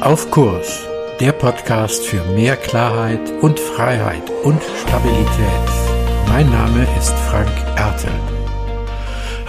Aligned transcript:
Auf 0.00 0.30
Kurs, 0.30 0.86
der 1.18 1.32
Podcast 1.32 2.06
für 2.06 2.22
mehr 2.26 2.56
Klarheit 2.56 3.32
und 3.40 3.58
Freiheit 3.58 4.30
und 4.44 4.62
Stabilität. 4.80 5.68
Mein 6.28 6.48
Name 6.50 6.86
ist 6.96 7.14
Frank 7.28 7.50
Ertel. 7.76 8.12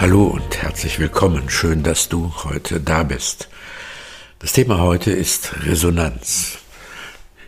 Hallo 0.00 0.24
und 0.24 0.60
herzlich 0.60 0.98
willkommen. 0.98 1.48
Schön, 1.48 1.84
dass 1.84 2.08
du 2.08 2.32
heute 2.42 2.80
da 2.80 3.04
bist. 3.04 3.48
Das 4.40 4.52
Thema 4.52 4.80
heute 4.80 5.12
ist 5.12 5.54
Resonanz. 5.66 6.58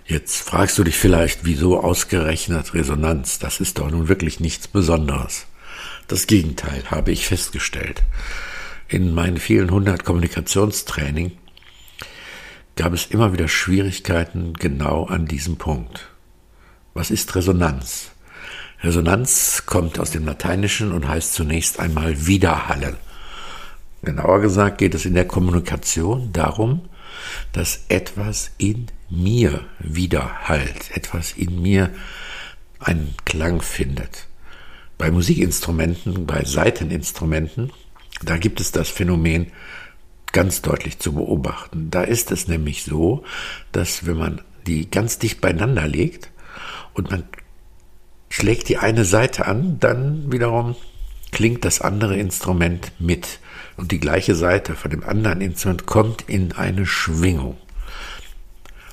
Jetzt 0.07 0.41
fragst 0.41 0.79
du 0.79 0.85
dich 0.85 0.97
vielleicht, 0.97 1.41
wieso 1.43 1.81
ausgerechnet 1.81 2.73
Resonanz? 2.73 3.41
Das 3.41 3.59
ist 3.59 3.81
doch 3.81 3.91
nun 3.91 4.07
wirklich 4.07 4.39
nichts 4.39 4.69
Besonderes. 4.69 5.47
Das 6.07 6.29
Gegenteil 6.29 6.85
habe 6.89 7.11
ich 7.11 7.27
festgestellt. 7.27 8.05
In 8.87 9.13
meinen 9.13 9.39
vielen 9.39 9.73
hundert 9.73 10.05
Kommunikationstraining 10.05 11.33
gab 12.77 12.93
es 12.93 13.07
immer 13.07 13.33
wieder 13.33 13.49
Schwierigkeiten 13.49 14.55
genau 14.55 15.05
an 15.05 15.27
diesem 15.27 15.57
Punkt. 15.57 16.09
Was 16.95 17.11
ist 17.11 17.35
Resonanz? 17.35 18.11
Resonanz 18.83 19.63
kommt 19.67 19.99
aus 19.99 20.11
dem 20.11 20.27
Lateinischen 20.27 20.93
und 20.93 21.07
heißt 21.07 21.35
zunächst 21.35 21.79
einmal 21.79 22.27
Widerhallen. 22.27 22.97
Genauer 24.03 24.41
gesagt 24.41 24.79
geht 24.79 24.95
es 24.95 25.05
in 25.05 25.15
der 25.15 25.27
Kommunikation 25.27 26.33
darum, 26.33 26.83
dass 27.53 27.85
etwas 27.89 28.51
in 28.59 28.87
mir 29.09 29.61
widerhallt, 29.79 30.91
etwas 30.97 31.33
in 31.33 31.63
mir 31.63 31.91
einen 32.81 33.15
Klang 33.25 33.63
findet. 33.63 34.27
Bei 34.99 35.11
Musikinstrumenten, 35.11 36.27
bei 36.27 36.45
Saiteninstrumenten, 36.45 37.73
da 38.23 38.37
gibt 38.39 38.61
es 38.61 38.73
das 38.73 38.89
Phänomen 38.89 39.53
ganz 40.33 40.63
deutlich 40.63 40.99
zu 40.99 41.13
beobachten. 41.13 41.91
Da 41.91 42.03
ist 42.03 42.31
es 42.33 42.49
nämlich 42.49 42.85
so, 42.85 43.25
dass 43.71 44.07
wenn 44.07 44.17
man 44.17 44.41
die 44.67 44.91
ganz 44.91 45.19
dicht 45.19 45.41
beieinander 45.41 45.87
legt 45.87 46.31
und 46.95 47.11
man 47.11 47.25
schlägt 48.29 48.69
die 48.69 48.79
eine 48.79 49.05
Seite 49.05 49.47
an, 49.47 49.79
dann 49.79 50.33
wiederum 50.33 50.77
klingt 51.33 51.65
das 51.65 51.81
andere 51.81 52.17
Instrument 52.17 52.93
mit. 52.99 53.41
Und 53.77 53.91
die 53.93 54.01
gleiche 54.01 54.35
Seite 54.35 54.75
von 54.75 54.91
dem 54.91 55.03
anderen 55.03 55.41
Instrument 55.41 55.87
kommt 55.87 56.29
in 56.29 56.53
eine 56.53 56.87
Schwingung. 56.87 57.57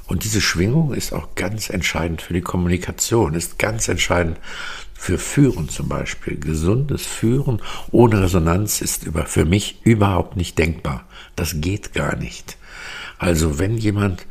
Und 0.07 0.23
diese 0.23 0.41
Schwingung 0.41 0.93
ist 0.93 1.13
auch 1.13 1.35
ganz 1.35 1.69
entscheidend 1.69 2.23
für 2.23 2.33
die 2.33 2.41
Kommunikation, 2.41 3.35
ist 3.35 3.59
ganz 3.59 3.87
entscheidend 3.87 4.39
für 4.99 5.17
Führen 5.17 5.69
zum 5.69 5.87
Beispiel. 5.87 6.37
Gesundes 6.37 7.05
Führen 7.05 7.61
ohne 7.89 8.21
Resonanz 8.21 8.81
ist 8.81 9.05
über, 9.05 9.25
für 9.25 9.45
mich 9.45 9.79
überhaupt 9.83 10.35
nicht 10.35 10.59
denkbar. 10.59 11.07
Das 11.37 11.61
geht 11.61 11.93
gar 11.93 12.17
nicht. 12.17 12.57
Also 13.17 13.59
wenn 13.59 13.77
jemand 13.77 14.27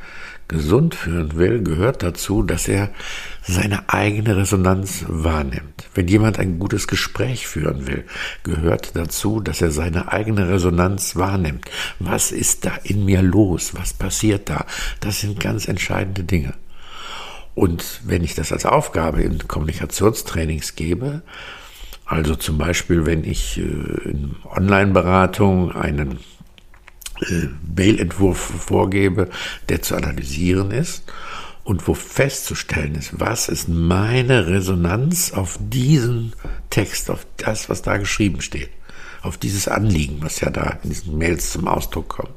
gesund 0.46 0.94
führen 0.94 1.36
will, 1.36 1.62
gehört 1.62 2.02
dazu, 2.02 2.42
dass 2.42 2.69
er 2.69 2.91
seine 3.42 3.89
eigene 3.89 4.36
Resonanz 4.36 5.06
wahrnimmt. 5.08 5.89
Wenn 5.94 6.06
jemand 6.06 6.39
ein 6.39 6.58
gutes 6.58 6.86
Gespräch 6.86 7.46
führen 7.46 7.86
will, 7.86 8.05
gehört 8.42 8.94
dazu, 8.94 9.41
dass 9.41 9.62
er 9.62 9.70
seine 9.70 10.12
eigene 10.12 10.48
Resonanz 10.50 11.16
wahrnimmt. 11.16 11.64
Was 11.98 12.30
ist 12.30 12.66
da 12.66 12.77
in 12.84 13.06
mir 13.06 13.22
los? 13.22 13.74
Was 13.74 13.94
passiert 13.94 14.50
da? 14.50 14.66
Das 15.00 15.20
sind 15.20 15.41
ganz 15.41 15.66
entscheidende 15.66 16.24
Dinge. 16.24 16.55
Und 17.59 18.03
wenn 18.05 18.23
ich 18.23 18.37
das 18.37 18.53
als 18.53 18.64
Aufgabe 18.67 19.20
in 19.20 19.48
Kommunikationstrainings 19.48 20.77
gebe, 20.77 21.23
also 22.05 22.37
zum 22.37 22.56
Beispiel, 22.56 23.05
wenn 23.05 23.25
ich 23.25 23.59
äh, 23.59 23.62
in 23.62 24.37
Online-Beratung 24.45 25.73
einen 25.73 26.20
äh, 27.20 27.48
Mail-Entwurf 27.75 28.39
vorgebe, 28.39 29.29
der 29.69 29.83
zu 29.83 29.97
analysieren 29.97 30.70
ist 30.70 31.12
und 31.64 31.89
wo 31.89 31.95
festzustellen 31.95 32.95
ist, 32.95 33.19
was 33.19 33.48
ist 33.48 33.69
meine 33.69 34.47
Resonanz 34.47 35.33
auf 35.33 35.59
diesen 35.59 36.35
Text, 36.70 37.11
auf 37.11 37.27
das, 37.39 37.69
was 37.69 37.83
da 37.83 37.96
geschrieben 37.96 38.40
steht 38.40 38.70
auf 39.23 39.36
dieses 39.36 39.68
Anliegen, 39.68 40.18
was 40.20 40.40
ja 40.40 40.51
da 40.51 40.79
in 40.83 40.90
diesen 40.90 41.18
Mails 41.18 41.51
zum 41.51 41.67
Ausdruck 41.67 42.08
kommt, 42.08 42.34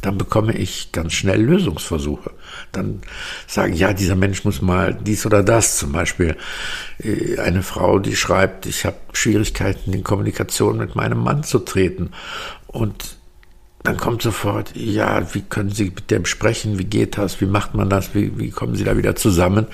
dann 0.00 0.18
bekomme 0.18 0.54
ich 0.54 0.92
ganz 0.92 1.12
schnell 1.12 1.42
Lösungsversuche. 1.42 2.30
Dann 2.72 3.02
sagen, 3.46 3.74
ja, 3.74 3.92
dieser 3.92 4.16
Mensch 4.16 4.44
muss 4.44 4.62
mal 4.62 4.94
dies 4.94 5.26
oder 5.26 5.42
das. 5.42 5.76
Zum 5.78 5.92
Beispiel 5.92 6.36
äh, 6.98 7.38
eine 7.38 7.62
Frau, 7.62 7.98
die 7.98 8.16
schreibt, 8.16 8.66
ich 8.66 8.84
habe 8.84 8.96
Schwierigkeiten 9.12 9.92
in 9.92 10.04
Kommunikation 10.04 10.78
mit 10.78 10.94
meinem 10.94 11.18
Mann 11.18 11.44
zu 11.44 11.58
treten. 11.58 12.10
Und 12.66 13.16
dann 13.82 13.96
kommt 13.96 14.22
sofort, 14.22 14.76
ja, 14.76 15.34
wie 15.34 15.42
können 15.42 15.70
Sie 15.70 15.86
mit 15.86 16.10
dem 16.10 16.24
sprechen? 16.24 16.78
Wie 16.78 16.84
geht 16.84 17.18
das? 17.18 17.40
Wie 17.40 17.46
macht 17.46 17.74
man 17.74 17.90
das? 17.90 18.14
Wie, 18.14 18.38
wie 18.38 18.50
kommen 18.50 18.76
Sie 18.76 18.84
da 18.84 18.96
wieder 18.96 19.16
zusammen? 19.16 19.66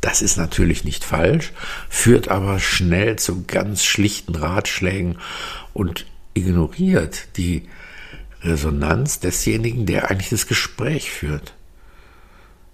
Das 0.00 0.20
ist 0.20 0.36
natürlich 0.36 0.84
nicht 0.84 1.02
falsch, 1.02 1.54
führt 1.88 2.28
aber 2.28 2.58
schnell 2.58 3.16
zu 3.16 3.44
ganz 3.46 3.84
schlichten 3.84 4.34
Ratschlägen 4.34 5.16
und 5.74 6.06
ignoriert 6.32 7.36
die 7.36 7.68
Resonanz 8.42 9.20
desjenigen, 9.20 9.86
der 9.86 10.10
eigentlich 10.10 10.30
das 10.30 10.46
Gespräch 10.46 11.10
führt. 11.10 11.54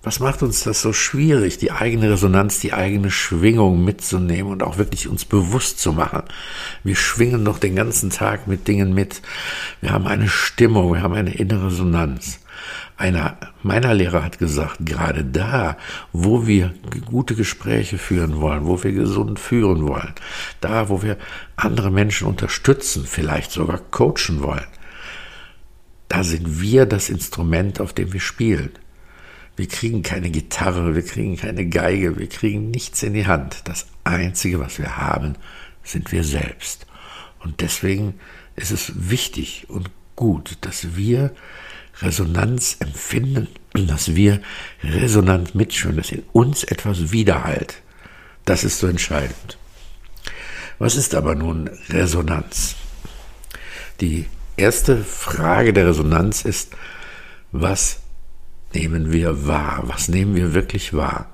Was 0.03 0.19
macht 0.19 0.43
uns 0.43 0.63
das 0.63 0.81
so 0.81 0.95
schwierig, 0.95 1.59
die 1.59 1.73
eigene 1.73 2.11
Resonanz, 2.11 2.59
die 2.59 2.73
eigene 2.73 3.11
Schwingung 3.11 3.85
mitzunehmen 3.85 4.51
und 4.51 4.63
auch 4.63 4.79
wirklich 4.79 5.09
uns 5.09 5.27
bewusst 5.27 5.79
zu 5.79 5.93
machen? 5.93 6.23
Wir 6.83 6.97
schwingen 6.97 7.45
doch 7.45 7.59
den 7.59 7.77
ganzen 7.77 8.09
Tag 8.09 8.47
mit 8.47 8.67
Dingen 8.67 8.95
mit. 8.95 9.21
Wir 9.83 9.91
haben 9.91 10.07
eine 10.07 10.29
Stimmung, 10.29 10.95
wir 10.95 11.03
haben 11.03 11.13
eine 11.13 11.35
innere 11.35 11.67
Resonanz. 11.67 12.40
Einer 12.97 13.39
meiner 13.63 13.95
Lehrer 13.95 14.23
hat 14.23 14.39
gesagt, 14.39 14.79
gerade 14.81 15.25
da, 15.25 15.77
wo 16.13 16.47
wir 16.47 16.75
gute 17.07 17.35
Gespräche 17.35 17.99
führen 17.99 18.41
wollen, 18.41 18.67
wo 18.67 18.83
wir 18.83 18.93
gesund 18.93 19.39
führen 19.39 19.89
wollen, 19.89 20.13
da, 20.61 20.89
wo 20.89 21.03
wir 21.03 21.17
andere 21.57 21.91
Menschen 21.91 22.27
unterstützen, 22.27 23.07
vielleicht 23.07 23.53
sogar 23.53 23.79
coachen 23.79 24.43
wollen, 24.43 24.67
da 26.09 26.25
sind 26.25 26.61
wir 26.61 26.87
das 26.87 27.09
Instrument, 27.09 27.81
auf 27.81 27.93
dem 27.93 28.13
wir 28.13 28.21
spielen. 28.21 28.73
Wir 29.57 29.69
kriegen 29.69 30.03
keine 30.03 30.31
Gitarre, 30.31 30.95
wir 30.95 31.05
kriegen 31.05 31.37
keine 31.37 31.69
Geige, 31.69 32.19
wir 32.19 32.29
kriegen 32.29 32.71
nichts 32.71 33.03
in 33.03 33.15
die 33.15 33.27
Hand. 33.27 33.63
Das 33.65 33.87
Einzige, 34.05 34.59
was 34.59 34.79
wir 34.79 34.97
haben, 34.97 35.37
sind 35.85 36.13
wir 36.13 36.25
selbst. 36.25 36.87
Und 37.39 37.61
deswegen 37.61 38.15
ist 38.57 38.71
es 38.71 38.93
wichtig 39.11 39.67
und 39.69 39.91
gut, 40.17 40.59
dass 40.63 40.97
wir 40.97 41.33
Resonanz 42.03 42.77
empfinden, 42.81 43.49
dass 43.75 44.15
wir 44.15 44.41
resonant 44.83 45.55
mitschwören, 45.55 45.97
dass 45.97 46.11
in 46.11 46.23
uns 46.33 46.65
etwas 46.65 47.13
widerhallt. 47.13 47.83
Das 48.45 48.65
ist 48.65 48.79
so 48.79 48.87
entscheidend. 48.87 49.59
Was 50.79 50.97
ist 50.97 51.15
aber 51.15 51.35
nun 51.35 51.69
Resonanz? 51.91 52.75
Die 54.01 54.27
erste 54.57 55.05
Frage 55.05 55.73
der 55.73 55.89
Resonanz 55.89 56.45
ist, 56.45 56.75
was 57.53 58.01
nehmen 58.73 59.13
wir 59.13 59.47
wahr? 59.47 59.83
Was 59.87 60.09
nehmen 60.09 60.35
wir 60.35 60.55
wirklich 60.55 60.95
wahr? 60.95 61.31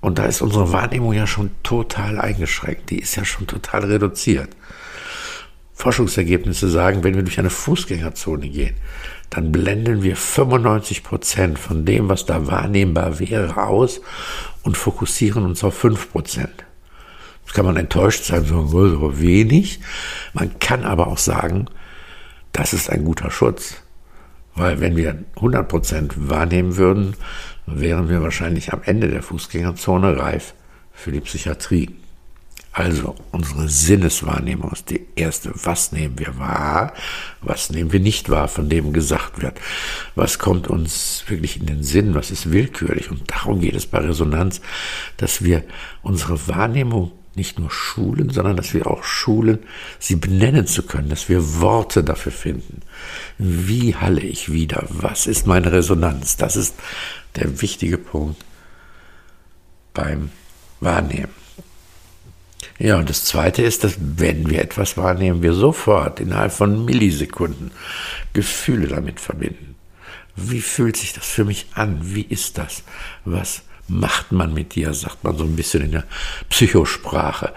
Und 0.00 0.18
da 0.18 0.26
ist 0.26 0.42
unsere 0.42 0.70
Wahrnehmung 0.70 1.12
ja 1.12 1.26
schon 1.26 1.50
total 1.62 2.20
eingeschränkt. 2.20 2.90
Die 2.90 2.98
ist 2.98 3.16
ja 3.16 3.24
schon 3.24 3.46
total 3.46 3.84
reduziert. 3.84 4.50
Forschungsergebnisse 5.84 6.70
sagen, 6.70 7.04
wenn 7.04 7.14
wir 7.14 7.22
durch 7.22 7.38
eine 7.38 7.50
Fußgängerzone 7.50 8.48
gehen, 8.48 8.74
dann 9.28 9.52
blenden 9.52 10.02
wir 10.02 10.16
95 10.16 11.02
Prozent 11.02 11.58
von 11.58 11.84
dem, 11.84 12.08
was 12.08 12.24
da 12.24 12.46
wahrnehmbar 12.46 13.18
wäre, 13.18 13.62
aus 13.62 14.00
und 14.62 14.78
fokussieren 14.78 15.44
uns 15.44 15.62
auf 15.62 15.74
5 15.74 16.10
Prozent. 16.10 16.64
Das 17.44 17.52
kann 17.52 17.66
man 17.66 17.76
enttäuscht 17.76 18.24
sein, 18.24 18.46
so, 18.46 18.66
so 18.66 19.20
wenig. 19.20 19.80
Man 20.32 20.58
kann 20.58 20.84
aber 20.84 21.06
auch 21.06 21.18
sagen, 21.18 21.66
das 22.52 22.72
ist 22.72 22.88
ein 22.88 23.04
guter 23.04 23.30
Schutz. 23.30 23.76
Weil 24.54 24.80
wenn 24.80 24.96
wir 24.96 25.22
100 25.36 25.68
Prozent 25.68 26.30
wahrnehmen 26.30 26.78
würden, 26.78 27.14
wären 27.66 28.08
wir 28.08 28.22
wahrscheinlich 28.22 28.72
am 28.72 28.80
Ende 28.84 29.08
der 29.08 29.22
Fußgängerzone 29.22 30.16
reif 30.16 30.54
für 30.94 31.12
die 31.12 31.20
Psychiatrie. 31.20 31.90
Also 32.74 33.14
unsere 33.30 33.68
Sinneswahrnehmung 33.68 34.72
ist 34.72 34.90
die 34.90 35.06
erste. 35.14 35.52
Was 35.62 35.92
nehmen 35.92 36.18
wir 36.18 36.40
wahr? 36.40 36.92
Was 37.40 37.70
nehmen 37.70 37.92
wir 37.92 38.00
nicht 38.00 38.30
wahr, 38.30 38.48
von 38.48 38.68
dem 38.68 38.92
gesagt 38.92 39.40
wird? 39.40 39.60
Was 40.16 40.40
kommt 40.40 40.66
uns 40.66 41.22
wirklich 41.28 41.60
in 41.60 41.66
den 41.66 41.84
Sinn? 41.84 42.16
Was 42.16 42.32
ist 42.32 42.50
willkürlich? 42.50 43.12
Und 43.12 43.30
darum 43.30 43.60
geht 43.60 43.76
es 43.76 43.86
bei 43.86 43.98
Resonanz, 43.98 44.60
dass 45.18 45.44
wir 45.44 45.62
unsere 46.02 46.48
Wahrnehmung 46.48 47.12
nicht 47.36 47.60
nur 47.60 47.70
schulen, 47.70 48.30
sondern 48.30 48.56
dass 48.56 48.74
wir 48.74 48.88
auch 48.88 49.04
schulen, 49.04 49.60
sie 50.00 50.16
benennen 50.16 50.66
zu 50.66 50.82
können, 50.82 51.10
dass 51.10 51.28
wir 51.28 51.60
Worte 51.60 52.02
dafür 52.02 52.32
finden. 52.32 52.80
Wie 53.38 53.94
halle 53.94 54.22
ich 54.22 54.50
wieder? 54.50 54.84
Was 54.88 55.28
ist 55.28 55.46
meine 55.46 55.70
Resonanz? 55.70 56.36
Das 56.38 56.56
ist 56.56 56.74
der 57.36 57.62
wichtige 57.62 57.98
Punkt 57.98 58.44
beim 59.92 60.30
Wahrnehmen. 60.80 61.44
Ja, 62.78 62.98
und 62.98 63.08
das 63.08 63.24
Zweite 63.24 63.62
ist, 63.62 63.84
dass 63.84 63.96
wenn 63.98 64.50
wir 64.50 64.60
etwas 64.60 64.96
wahrnehmen, 64.96 65.42
wir 65.42 65.52
sofort 65.52 66.20
innerhalb 66.20 66.52
von 66.52 66.84
Millisekunden 66.84 67.70
Gefühle 68.32 68.88
damit 68.88 69.20
verbinden. 69.20 69.76
Wie 70.36 70.60
fühlt 70.60 70.96
sich 70.96 71.12
das 71.12 71.26
für 71.26 71.44
mich 71.44 71.66
an? 71.74 71.98
Wie 72.02 72.26
ist 72.28 72.58
das? 72.58 72.82
Was 73.24 73.62
macht 73.88 74.32
man 74.32 74.54
mit 74.54 74.74
dir, 74.74 74.94
sagt 74.94 75.24
man 75.24 75.36
so 75.36 75.44
ein 75.44 75.56
bisschen 75.56 75.82
in 75.82 75.92
der 75.92 76.04
Psychosprache. 76.48 77.52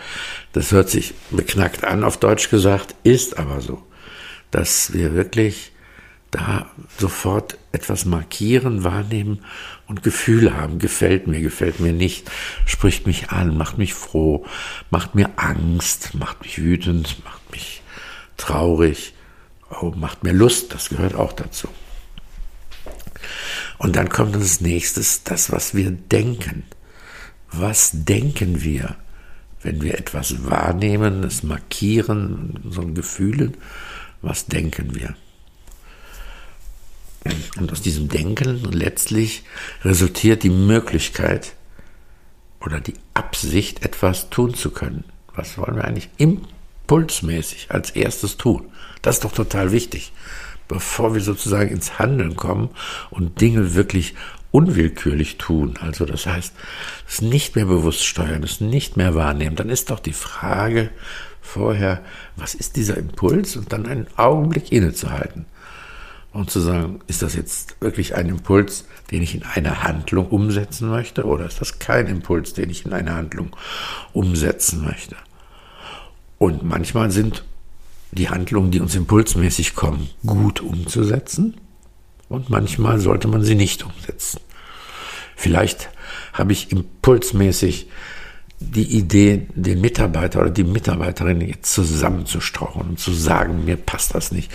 Das 0.53 0.71
hört 0.71 0.89
sich 0.89 1.13
beknackt 1.31 1.83
an, 1.83 2.03
auf 2.03 2.17
Deutsch 2.17 2.49
gesagt, 2.49 2.95
ist 3.03 3.37
aber 3.37 3.61
so, 3.61 3.81
dass 4.51 4.93
wir 4.93 5.13
wirklich 5.13 5.71
da 6.31 6.67
sofort 6.97 7.57
etwas 7.71 8.05
markieren, 8.05 8.83
wahrnehmen 8.83 9.39
und 9.87 10.03
Gefühle 10.03 10.55
haben. 10.55 10.79
Gefällt 10.79 11.27
mir, 11.27 11.41
gefällt 11.41 11.79
mir 11.79 11.93
nicht, 11.93 12.29
spricht 12.65 13.07
mich 13.07 13.29
an, 13.29 13.57
macht 13.57 13.77
mich 13.77 13.93
froh, 13.93 14.45
macht 14.89 15.15
mir 15.15 15.29
Angst, 15.37 16.15
macht 16.15 16.41
mich 16.41 16.59
wütend, 16.59 17.23
macht 17.23 17.51
mich 17.51 17.81
traurig, 18.35 19.13
oh, 19.81 19.93
macht 19.95 20.23
mir 20.23 20.33
Lust, 20.33 20.73
das 20.73 20.89
gehört 20.89 21.15
auch 21.15 21.33
dazu. 21.33 21.69
Und 23.77 23.95
dann 23.95 24.09
kommt 24.09 24.35
als 24.35 24.61
nächstes 24.61 25.23
das, 25.23 25.51
was 25.51 25.75
wir 25.75 25.91
denken. 25.91 26.63
Was 27.51 27.91
denken 27.93 28.63
wir, 28.63 28.95
wenn 29.61 29.81
wir 29.81 29.97
etwas 29.97 30.45
wahrnehmen, 30.45 31.23
es 31.23 31.43
markieren, 31.43 32.59
so 32.69 32.81
Gefühlen? 32.81 33.55
Was 34.21 34.47
denken 34.47 34.95
wir? 34.95 35.15
Und 37.59 37.71
aus 37.71 37.81
diesem 37.81 38.07
Denken 38.07 38.63
letztlich 38.71 39.43
resultiert 39.83 40.43
die 40.43 40.49
Möglichkeit 40.49 41.53
oder 42.61 42.79
die 42.79 42.95
Absicht, 43.13 43.83
etwas 43.83 44.29
tun 44.29 44.53
zu 44.53 44.71
können. 44.71 45.03
Was 45.35 45.57
wollen 45.57 45.75
wir 45.75 45.85
eigentlich 45.85 46.09
impulsmäßig 46.17 47.67
als 47.69 47.91
erstes 47.91 48.37
tun? 48.37 48.69
Das 49.01 49.17
ist 49.17 49.23
doch 49.23 49.31
total 49.33 49.71
wichtig 49.71 50.11
bevor 50.67 51.13
wir 51.13 51.21
sozusagen 51.21 51.69
ins 51.69 51.99
Handeln 51.99 52.35
kommen 52.35 52.69
und 53.09 53.41
Dinge 53.41 53.75
wirklich 53.75 54.15
unwillkürlich 54.51 55.37
tun. 55.37 55.75
Also 55.81 56.05
das 56.05 56.25
heißt, 56.25 56.53
es 57.07 57.21
nicht 57.21 57.55
mehr 57.55 57.65
bewusst 57.65 58.05
steuern, 58.05 58.43
es 58.43 58.61
nicht 58.61 58.97
mehr 58.97 59.15
wahrnehmen. 59.15 59.55
Dann 59.55 59.69
ist 59.69 59.89
doch 59.89 59.99
die 59.99 60.13
Frage 60.13 60.89
vorher, 61.41 62.01
was 62.35 62.55
ist 62.55 62.75
dieser 62.75 62.97
Impuls? 62.97 63.55
Und 63.55 63.71
dann 63.71 63.85
einen 63.85 64.07
Augenblick 64.17 64.71
innezuhalten 64.71 65.45
und 66.37 66.51
zu 66.51 66.59
sagen, 66.59 66.99
ist 67.07 67.23
das 67.23 67.33
jetzt 67.33 67.81
wirklich 67.81 68.13
ein 68.13 68.29
Impuls, 68.29 68.85
den 69.09 69.23
ich 69.23 69.33
in 69.33 69.41
eine 69.43 69.81
Handlung 69.81 70.27
umsetzen 70.27 70.87
möchte 70.87 71.25
oder 71.25 71.47
ist 71.47 71.59
das 71.59 71.79
kein 71.79 72.05
Impuls, 72.05 72.53
den 72.53 72.69
ich 72.69 72.85
in 72.85 72.93
eine 72.93 73.15
Handlung 73.15 73.55
umsetzen 74.13 74.85
möchte? 74.85 75.15
Und 76.37 76.61
manchmal 76.61 77.09
sind 77.09 77.43
die 78.11 78.29
Handlungen, 78.29 78.69
die 78.69 78.79
uns 78.79 78.93
impulsmäßig 78.93 79.73
kommen, 79.73 80.11
gut 80.27 80.61
umzusetzen 80.61 81.57
und 82.29 82.51
manchmal 82.51 82.99
sollte 82.99 83.27
man 83.27 83.43
sie 83.43 83.55
nicht 83.55 83.83
umsetzen. 83.83 84.39
Vielleicht 85.35 85.89
habe 86.33 86.53
ich 86.53 86.71
impulsmäßig 86.71 87.87
die 88.59 88.97
Idee, 88.97 89.47
den 89.53 89.81
Mitarbeiter 89.81 90.41
oder 90.41 90.49
die 90.49 90.63
Mitarbeiterin 90.63 91.41
jetzt 91.41 91.71
zusammenzustrauchen 91.73 92.89
und 92.89 92.99
zu 92.99 93.13
sagen, 93.13 93.65
mir 93.65 93.77
passt 93.77 94.15
das 94.15 94.31
nicht 94.31 94.51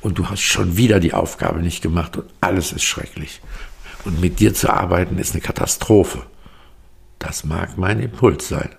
und 0.00 0.18
du 0.18 0.28
hast 0.28 0.40
schon 0.40 0.76
wieder 0.76 0.98
die 0.98 1.14
Aufgabe 1.14 1.60
nicht 1.60 1.80
gemacht 1.80 2.16
und 2.16 2.26
alles 2.40 2.72
ist 2.72 2.82
schrecklich. 2.82 3.40
Und 4.04 4.20
mit 4.20 4.40
dir 4.40 4.54
zu 4.54 4.70
arbeiten 4.70 5.18
ist 5.18 5.32
eine 5.32 5.40
Katastrophe. 5.40 6.22
Das 7.18 7.44
mag 7.44 7.78
mein 7.78 8.00
Impuls 8.00 8.48
sein. 8.48 8.70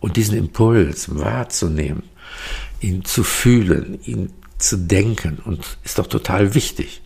Und 0.00 0.16
diesen 0.16 0.36
Impuls 0.36 1.14
wahrzunehmen, 1.18 2.02
ihn 2.80 3.04
zu 3.04 3.24
fühlen, 3.24 3.98
ihn 4.04 4.32
zu 4.58 4.76
denken 4.76 5.38
und 5.44 5.78
ist 5.84 5.98
doch 5.98 6.08
total 6.08 6.54
wichtig. 6.54 7.00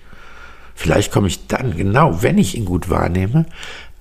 Vielleicht 0.75 1.13
komme 1.13 1.29
ich 1.29 1.47
dann, 1.47 1.77
genau 1.77 2.23
wenn 2.23 2.39
ich 2.39 2.57
ihn 2.57 2.65
gut 2.65 2.89
wahrnehme, 2.89 3.47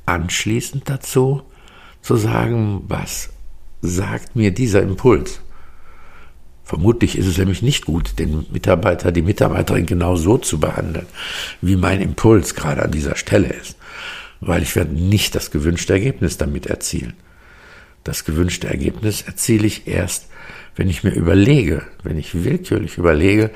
anschließend 0.06 0.90
dazu 0.90 1.44
zu 2.02 2.16
sagen, 2.16 2.84
was 2.88 3.30
sagt 3.82 4.36
mir 4.36 4.52
dieser 4.52 4.82
Impuls? 4.82 5.42
Vermutlich 6.64 7.18
ist 7.18 7.28
es 7.28 7.38
nämlich 7.38 7.62
nicht 7.62 7.86
gut, 7.86 8.18
den 8.18 8.46
Mitarbeiter, 8.52 9.12
die 9.12 9.22
Mitarbeiterin 9.22 9.86
genau 9.86 10.16
so 10.16 10.38
zu 10.38 10.60
behandeln, 10.60 11.08
wie 11.62 11.76
mein 11.76 12.02
Impuls 12.02 12.56
gerade 12.56 12.84
an 12.84 12.92
dieser 12.92 13.18
Stelle 13.18 13.50
ist, 13.50 13.76
weil 14.40 14.64
ich 14.64 14.76
werde 14.76 14.94
nicht 14.94 15.36
das 15.36 15.52
gewünschte 15.52 15.94
Ergebnis 15.94 16.38
damit 16.38 16.68
erzielen. 16.68 17.14
Das 18.04 18.24
gewünschte 18.24 18.68
Ergebnis 18.68 19.22
erziele 19.22 19.68
ich 19.68 19.88
erst, 19.88 20.28
wenn 20.76 20.90
ich 20.90 21.04
mir 21.04 21.12
überlege, 21.12 21.84
wenn 22.04 22.18
ich 22.18 22.44
willkürlich 22.44 22.98
überlege, 22.98 23.52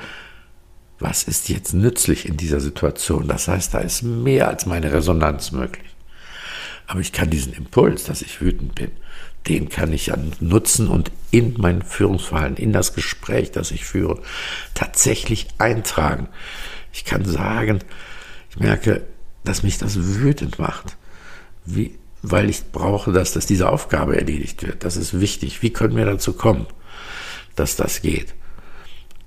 was 0.98 1.24
ist 1.24 1.48
jetzt 1.48 1.74
nützlich 1.74 2.28
in 2.28 2.36
dieser 2.36 2.60
Situation? 2.60 3.28
Das 3.28 3.48
heißt, 3.48 3.74
da 3.74 3.78
ist 3.78 4.02
mehr 4.02 4.48
als 4.48 4.66
meine 4.66 4.92
Resonanz 4.92 5.52
möglich. 5.52 5.85
Aber 6.86 7.00
ich 7.00 7.12
kann 7.12 7.30
diesen 7.30 7.52
Impuls, 7.52 8.04
dass 8.04 8.22
ich 8.22 8.40
wütend 8.40 8.74
bin, 8.74 8.90
den 9.48 9.68
kann 9.68 9.92
ich 9.92 10.06
ja 10.06 10.16
nutzen 10.40 10.88
und 10.88 11.10
in 11.30 11.54
mein 11.58 11.82
Führungsverhalten, 11.82 12.56
in 12.56 12.72
das 12.72 12.94
Gespräch, 12.94 13.52
das 13.52 13.70
ich 13.70 13.84
führe, 13.84 14.20
tatsächlich 14.74 15.48
eintragen. 15.58 16.28
Ich 16.92 17.04
kann 17.04 17.24
sagen, 17.24 17.80
ich 18.50 18.58
merke, 18.58 19.06
dass 19.44 19.62
mich 19.62 19.78
das 19.78 19.96
wütend 19.96 20.58
macht. 20.58 20.96
Wie, 21.64 21.96
weil 22.22 22.50
ich 22.50 22.72
brauche, 22.72 23.12
dass, 23.12 23.32
dass 23.32 23.46
diese 23.46 23.68
Aufgabe 23.68 24.16
erledigt 24.16 24.66
wird. 24.66 24.84
Das 24.84 24.96
ist 24.96 25.20
wichtig. 25.20 25.62
Wie 25.62 25.72
können 25.72 25.96
wir 25.96 26.06
dazu 26.06 26.32
kommen? 26.32 26.66
dass 27.56 27.74
das 27.74 28.02
geht. 28.02 28.34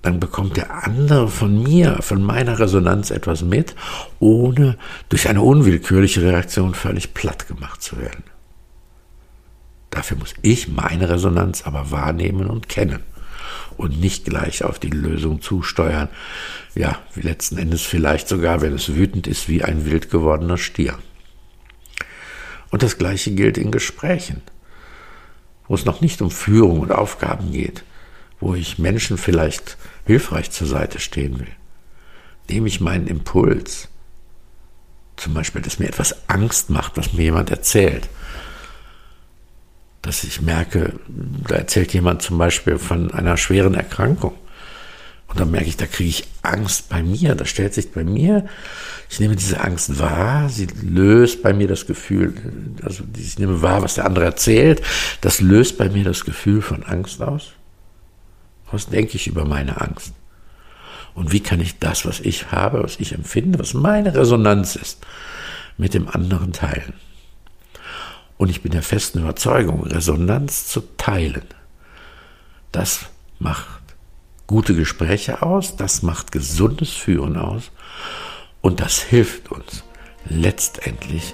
Dann 0.01 0.19
bekommt 0.19 0.56
der 0.56 0.86
andere 0.86 1.28
von 1.28 1.62
mir, 1.62 1.98
von 2.01 2.24
meiner 2.24 2.57
Resonanz 2.60 3.12
etwas 3.12 3.42
mit, 3.42 3.75
ohne 4.19 4.78
durch 5.10 5.28
eine 5.28 5.42
unwillkürliche 5.42 6.22
Reaktion 6.22 6.74
völlig 6.74 7.13
platt 7.13 7.48
gemacht 7.48 7.81
zu 7.81 7.98
werden. 7.98 8.24
Dafür 9.90 10.18
muss 10.18 10.34
ich 10.42 10.69
meine 10.69 11.10
Resonanz 11.10 11.63
aber 11.63 11.92
wahrnehmen 11.92 12.48
und 12.48 12.69
kennen 12.69 13.00
und 13.75 14.00
nicht 14.00 14.25
gleich 14.25 14.63
auf 14.63 14.80
die 14.80 14.90
Lösung 14.90 15.42
zusteuern. 15.42 16.10
Ja, 16.75 17.00
letzten 17.16 17.57
Endes 17.57 17.81
vielleicht 17.81 18.28
sogar, 18.28 18.62
wenn 18.62 18.74
es 18.74 18.96
wütend 18.96 19.28
ist, 19.28 19.50
wie 19.50 19.63
ein 19.63 19.86
wild 19.86 20.10
gewordener 20.10 20.57
Stier. 20.57 20.98
Und 22.69 22.84
das 22.84 22.98
Gleiche 22.98 23.31
gilt 23.31 23.57
in 23.57 23.72
Gesprächen, 23.72 24.42
wo 25.68 25.75
es 25.75 25.86
noch 25.86 26.01
nicht 26.01 26.22
um 26.22 26.30
Führung 26.30 26.81
und 26.81 26.92
Aufgaben 26.92 27.51
geht, 27.51 27.84
wo 28.39 28.56
ich 28.56 28.80
Menschen 28.80 29.18
vielleicht 29.18 29.77
hilfreich 30.06 30.51
zur 30.51 30.68
Seite 30.68 31.00
stehen 31.00 31.39
will, 31.39 31.51
nehme 32.50 32.68
ich 32.68 32.81
meinen 32.81 33.07
Impuls, 33.07 33.89
zum 35.18 35.33
Beispiel, 35.33 35.62
dass 35.62 35.80
mir 35.80 35.88
etwas 35.88 36.29
Angst 36.29 36.69
macht, 36.69 36.98
was 36.98 37.13
mir 37.13 37.24
jemand 37.24 37.50
erzählt, 37.50 38.08
dass 40.01 40.24
ich 40.24 40.41
merke, 40.41 40.93
da 41.48 41.55
erzählt 41.55 41.93
jemand 41.93 42.22
zum 42.22 42.38
Beispiel 42.38 42.77
von 42.77 43.12
einer 43.12 43.36
schweren 43.36 43.74
Erkrankung. 43.74 44.34
Und 45.27 45.39
dann 45.39 45.51
merke 45.51 45.67
ich, 45.67 45.77
da 45.77 45.86
kriege 45.86 46.10
ich 46.10 46.27
Angst 46.41 46.89
bei 46.89 47.03
mir. 47.03 47.36
Da 47.36 47.46
stellt 47.46 47.74
sich 47.74 47.91
bei 47.91 48.03
mir, 48.03 48.48
ich 49.10 49.19
nehme 49.19 49.36
diese 49.36 49.62
Angst 49.62 50.00
wahr, 50.00 50.50
sie 50.50 50.67
löst 50.81 51.43
bei 51.43 51.53
mir 51.53 51.67
das 51.67 51.86
Gefühl, 51.86 52.34
also 52.81 53.03
ich 53.15 53.38
nehme 53.38 53.62
wahr, 53.62 53.84
was 53.84 53.96
der 53.96 54.05
andere 54.05 54.25
erzählt, 54.25 54.81
das 55.22 55.41
löst 55.41 55.77
bei 55.77 55.89
mir 55.89 56.03
das 56.03 56.25
Gefühl 56.25 56.62
von 56.62 56.84
Angst 56.84 57.22
aus. 57.22 57.51
Was 58.72 58.88
denke 58.88 59.16
ich 59.16 59.28
über 59.28 59.46
meine 59.46 59.82
Angst? 59.82 60.14
Und 61.16 61.32
wie 61.32 61.42
kann 61.42 61.60
ich 61.60 61.80
das, 61.80 62.06
was 62.06 62.20
ich 62.20 62.52
habe, 62.52 62.84
was 62.84 63.00
ich 63.00 63.14
empfinde, 63.14 63.60
was 63.60 63.74
meine 63.74 64.16
Resonanz 64.16 64.76
ist, 64.76 65.06
mit 65.78 65.94
dem 65.94 66.08
anderen 66.08 66.54
teilen? 66.54 66.94
Und 68.38 68.50
ich 68.50 68.62
bin 68.62 68.72
der 68.72 68.84
festen 68.84 69.20
Überzeugung, 69.20 69.84
Resonanz 69.84 70.68
zu 70.68 70.82
teilen, 70.98 71.44
das 72.72 73.08
macht 73.40 73.82
gute 74.48 74.76
Gespräche 74.76 75.42
aus, 75.42 75.76
das 75.76 76.04
macht 76.04 76.32
gesundes 76.32 76.92
Führen 76.92 77.38
aus 77.38 77.72
und 78.62 78.80
das 78.80 79.02
hilft 79.02 79.52
uns 79.52 79.84
letztendlich 80.28 81.34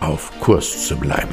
auf 0.00 0.32
Kurs 0.40 0.86
zu 0.86 0.96
bleiben. 0.96 1.32